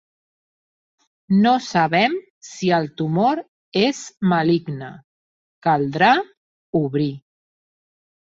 No 1.41 1.49
sabem 1.65 2.13
si 2.47 2.71
el 2.77 2.87
tumor 3.01 3.41
és 3.81 4.01
maligne: 4.33 4.89
caldrà 5.67 6.09
obrir. 6.83 7.11